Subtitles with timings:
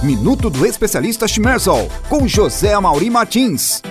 [0.00, 3.82] Minuto do Especialista Schmerzol, com José Amauri Martins.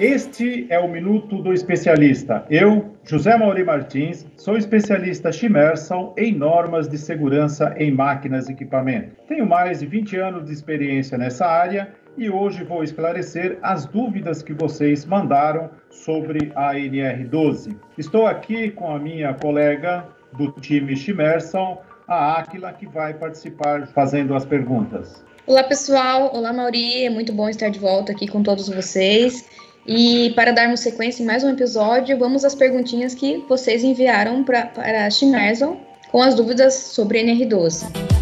[0.00, 2.44] Este é o Minuto do Especialista.
[2.50, 9.16] Eu, José Mauri Martins, sou especialista Chimersal em normas de segurança em máquinas e equipamentos.
[9.28, 14.42] Tenho mais de 20 anos de experiência nessa área e hoje vou esclarecer as dúvidas
[14.42, 17.76] que vocês mandaram sobre a NR12.
[17.96, 24.34] Estou aqui com a minha colega do time Chimersal, a Aquila, que vai participar fazendo
[24.34, 25.22] as perguntas.
[25.46, 26.30] Olá, pessoal.
[26.34, 27.04] Olá, Mauri.
[27.04, 29.44] É muito bom estar de volta aqui com todos vocês.
[29.86, 34.66] E para darmos sequência em mais um episódio, vamos às perguntinhas que vocês enviaram pra,
[34.66, 35.78] para a Chimerson
[36.10, 38.17] com as dúvidas sobre NR12.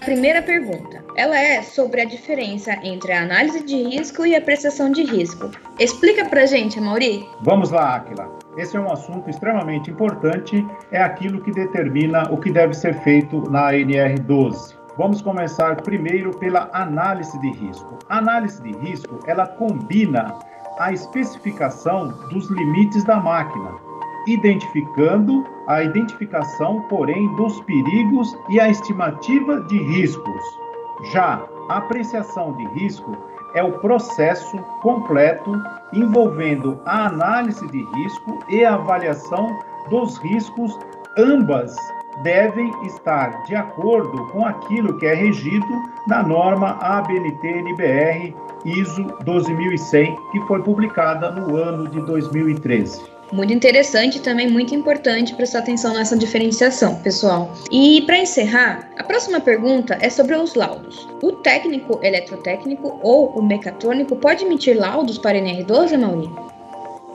[0.00, 1.04] Primeira pergunta.
[1.14, 5.50] Ela é sobre a diferença entre a análise de risco e a apreciação de risco.
[5.78, 7.28] Explica pra gente, Mauri.
[7.42, 8.30] Vamos lá, Aquila.
[8.56, 13.48] Esse é um assunto extremamente importante, é aquilo que determina o que deve ser feito
[13.50, 14.74] na NR12.
[14.96, 17.98] Vamos começar primeiro pela análise de risco.
[18.08, 20.34] A análise de risco, ela combina
[20.78, 23.74] a especificação dos limites da máquina,
[24.26, 30.42] identificando a identificação, porém, dos perigos e a estimativa de riscos.
[31.12, 33.16] Já a apreciação de risco
[33.54, 35.52] é o processo completo
[35.92, 40.78] envolvendo a análise de risco e a avaliação dos riscos,
[41.18, 41.74] ambas
[42.22, 50.40] devem estar de acordo com aquilo que é regido na norma ABNT-NBR ISO 12100, que
[50.46, 53.19] foi publicada no ano de 2013.
[53.32, 57.52] Muito interessante e também muito importante prestar atenção nessa diferenciação, pessoal.
[57.70, 61.08] E para encerrar, a próxima pergunta é sobre os laudos.
[61.22, 66.30] O técnico eletrotécnico ou o mecatrônico pode emitir laudos para NR12, Mauri?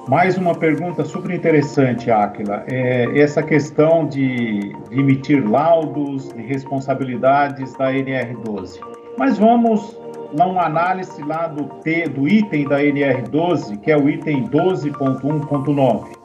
[0.08, 2.64] Mais uma pergunta super interessante, Áquila.
[2.68, 8.80] É essa questão de, de emitir laudos, de responsabilidades da NR12.
[9.18, 9.98] Mas vamos
[10.38, 16.16] numa análise lá do T, do item da NR12, que é o item 12.1.9.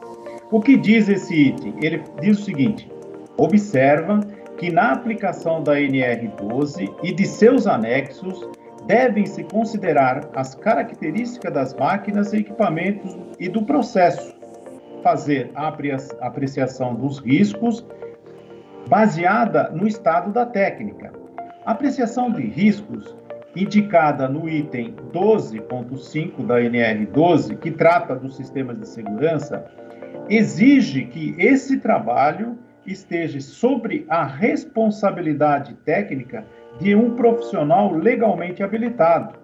[0.51, 1.73] O que diz esse item?
[1.81, 2.91] Ele diz o seguinte:
[3.37, 4.19] observa
[4.57, 8.47] que na aplicação da NR12 e de seus anexos
[8.85, 14.35] devem-se considerar as características das máquinas e equipamentos e do processo,
[15.01, 15.73] fazer a
[16.21, 17.85] apreciação dos riscos
[18.87, 21.13] baseada no estado da técnica.
[21.65, 23.15] Apreciação de riscos
[23.55, 29.65] indicada no item 12.5 da NR12, que trata dos sistemas de segurança,
[30.29, 36.45] exige que esse trabalho esteja sobre a responsabilidade técnica
[36.79, 39.39] de um profissional legalmente habilitado.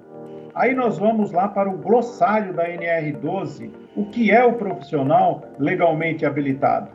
[0.55, 6.25] Aí nós vamos lá para o glossário da NR12, o que é o profissional legalmente
[6.25, 6.89] habilitado.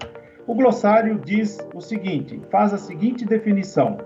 [0.46, 3.98] O glossário diz o seguinte, faz a seguinte definição: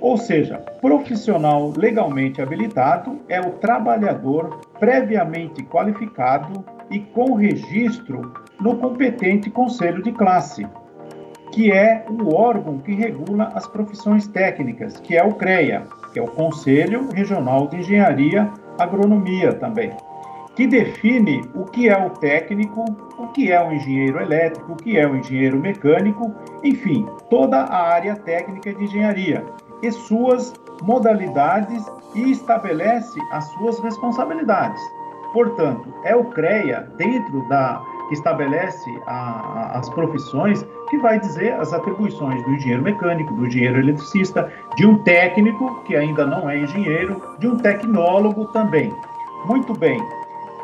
[0.00, 9.50] ou seja, profissional legalmente habilitado é o trabalhador previamente qualificado e com registro no competente
[9.50, 10.66] conselho de classe,
[11.52, 16.22] que é o órgão que regula as profissões técnicas, que é o CREA, que é
[16.22, 19.90] o Conselho Regional de Engenharia Agronomia também,
[20.54, 22.84] que define o que é o técnico,
[23.18, 27.88] o que é o engenheiro elétrico, o que é o engenheiro mecânico, enfim, toda a
[27.88, 29.44] área técnica de engenharia
[29.82, 31.84] e suas modalidades
[32.14, 34.80] e estabelece as suas responsabilidades.
[35.32, 41.72] Portanto, é o CREA, dentro da que estabelece a, as profissões, que vai dizer as
[41.72, 47.20] atribuições do engenheiro mecânico, do engenheiro eletricista, de um técnico, que ainda não é engenheiro,
[47.38, 48.92] de um tecnólogo também.
[49.44, 50.00] Muito bem,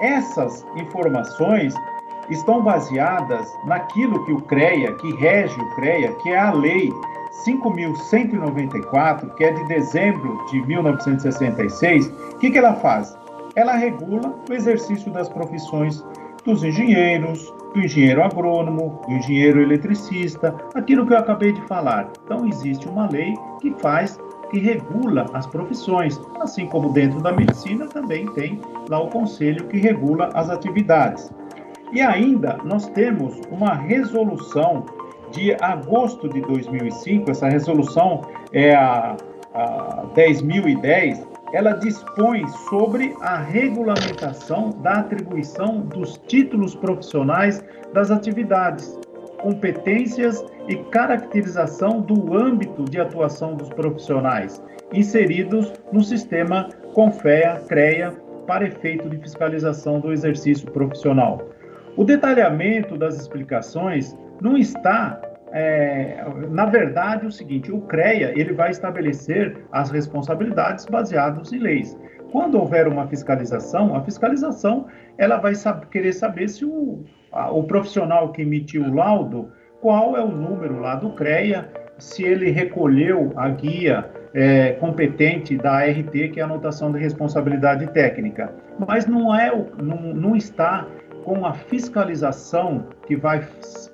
[0.00, 1.74] essas informações
[2.30, 6.90] estão baseadas naquilo que o CREA, que rege o CREA, que é a lei
[7.46, 13.18] 5.194, que é de dezembro de 1966, o que, que ela faz?
[13.56, 16.04] Ela regula o exercício das profissões
[16.44, 22.10] dos engenheiros, do engenheiro agrônomo, do engenheiro eletricista, aquilo que eu acabei de falar.
[22.24, 24.18] Então, existe uma lei que faz,
[24.50, 29.78] que regula as profissões, assim como dentro da medicina também tem lá o conselho que
[29.78, 31.32] regula as atividades.
[31.92, 34.84] E ainda nós temos uma resolução
[35.34, 38.22] de agosto de 2005, essa resolução
[38.52, 39.16] é a,
[39.52, 48.98] a 10.010, ela dispõe sobre a regulamentação da atribuição dos títulos profissionais das atividades,
[49.40, 58.12] competências e caracterização do âmbito de atuação dos profissionais inseridos no sistema CONFEA-CREA
[58.46, 61.40] para efeito de fiscalização do exercício profissional.
[61.96, 65.20] O detalhamento das explicações não está
[65.56, 66.16] é,
[66.50, 71.96] na verdade, o seguinte: o CREA ele vai estabelecer as responsabilidades baseadas em leis.
[72.32, 74.86] Quando houver uma fiscalização, a fiscalização
[75.16, 75.52] ela vai
[75.92, 80.80] querer saber se o, a, o profissional que emitiu o laudo, qual é o número
[80.80, 86.46] lá do CREA, se ele recolheu a guia é, competente da ART, que é a
[86.46, 88.52] anotação de responsabilidade técnica.
[88.88, 90.88] Mas não, é, não, não está
[91.24, 93.40] com a fiscalização que vai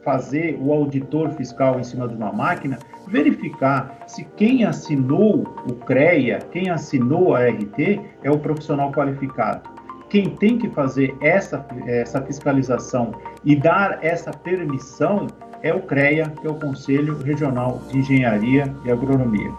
[0.04, 6.40] fazer o auditor fiscal em cima de uma máquina, verificar se quem assinou o CREA,
[6.50, 9.68] quem assinou a RT, é o profissional qualificado.
[10.08, 13.12] Quem tem que fazer essa, essa fiscalização
[13.44, 15.28] e dar essa permissão
[15.62, 19.52] é o CREA, que é o Conselho Regional de Engenharia e Agronomia.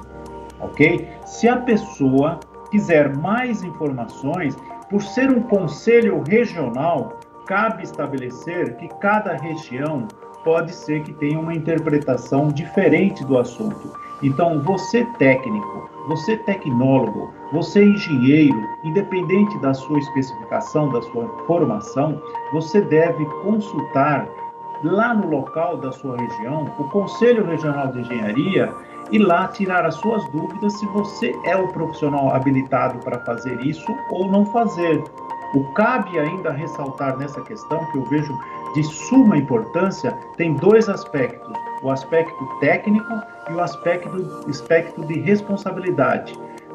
[0.59, 1.07] Ok?
[1.25, 2.39] Se a pessoa
[2.69, 4.55] quiser mais informações,
[4.89, 10.07] por ser um conselho regional, cabe estabelecer que cada região
[10.43, 13.93] pode ser que tenha uma interpretação diferente do assunto.
[14.23, 22.21] Então, você técnico, você tecnólogo, você engenheiro, independente da sua especificação, da sua formação,
[22.53, 24.27] você deve consultar
[24.83, 28.73] lá no local da sua região o Conselho Regional de Engenharia
[29.11, 33.91] e lá tirar as suas dúvidas se você é o profissional habilitado para fazer isso
[34.11, 35.03] ou não fazer.
[35.53, 38.37] O cabe ainda ressaltar nessa questão, que eu vejo
[38.73, 41.53] de suma importância, tem dois aspectos:
[41.83, 43.13] o aspecto técnico
[43.49, 44.09] e o aspecto,
[44.47, 46.33] aspecto de responsabilidade.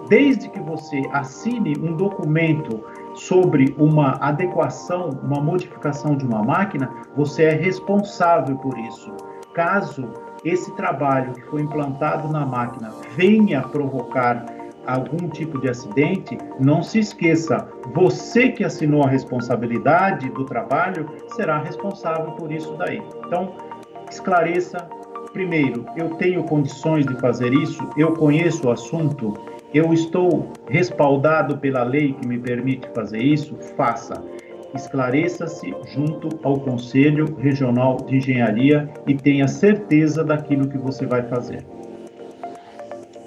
[0.08, 2.84] Desde que você assine um documento
[3.14, 9.10] sobre uma adequação, uma modificação de uma máquina, você é responsável por isso.
[9.54, 10.06] Caso
[10.44, 14.44] esse trabalho que foi implantado na máquina venha provocar
[14.86, 21.58] algum tipo de acidente, não se esqueça, você que assinou a responsabilidade do trabalho será
[21.58, 23.02] responsável por isso daí.
[23.26, 23.54] Então,
[24.10, 24.88] esclareça.
[25.32, 29.34] Primeiro, eu tenho condições de fazer isso, eu conheço o assunto,
[29.74, 34.24] eu estou respaldado pela lei que me permite fazer isso, faça.
[34.74, 41.66] Esclareça-se junto ao Conselho Regional de Engenharia e tenha certeza daquilo que você vai fazer.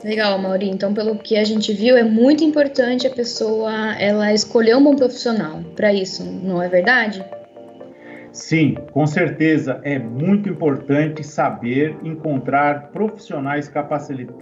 [0.04, 0.70] Legal, Mauri.
[0.70, 4.96] Então, pelo que a gente viu, é muito importante a pessoa ela escolher um bom
[4.96, 7.24] profissional para isso, não é verdade?
[8.32, 13.68] Sim, com certeza é muito importante saber encontrar profissionais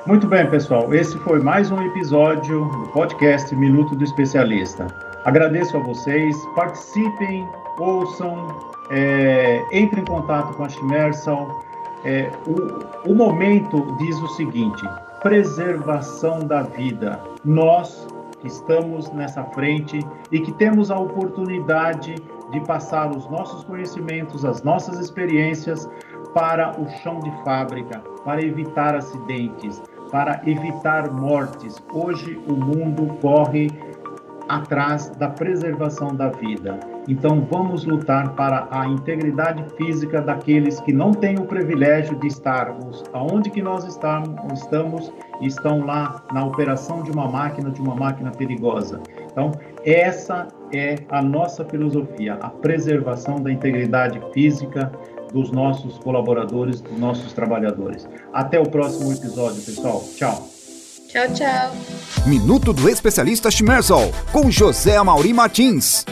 [0.07, 0.95] Muito bem, pessoal.
[0.95, 5.12] Esse foi mais um episódio do podcast Minuto do Especialista.
[5.25, 7.49] Agradeço a vocês, participem,
[7.79, 8.49] ouçam,
[8.91, 11.63] é, entrem em contato com a Chimersal.
[12.05, 14.83] É, o, o momento diz o seguinte:
[15.23, 17.21] preservação da vida.
[17.45, 18.07] Nós
[18.41, 20.01] que estamos nessa frente
[20.33, 22.17] e que temos a oportunidade
[22.51, 25.89] de passar os nossos conhecimentos, as nossas experiências
[26.35, 31.83] para o chão de fábrica, para evitar acidentes, para evitar mortes.
[31.93, 33.71] Hoje o mundo corre
[34.53, 36.79] atrás da preservação da vida.
[37.09, 43.03] Então vamos lutar para a integridade física daqueles que não têm o privilégio de estarmos
[43.13, 48.31] aonde que nós estamos, e estão lá na operação de uma máquina, de uma máquina
[48.31, 49.01] perigosa.
[49.31, 49.53] Então
[49.85, 54.93] essa é a nossa filosofia, a preservação da integridade física
[55.33, 58.07] dos nossos colaboradores, dos nossos trabalhadores.
[58.33, 60.03] Até o próximo episódio, pessoal.
[60.15, 60.62] Tchau.
[61.13, 61.77] Tchau, tchau.
[62.25, 66.07] Minuto do Especialista Schmerzol, com José Amauri Martins.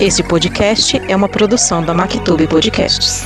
[0.00, 3.22] Esse podcast é uma produção da Mactube Podcasts.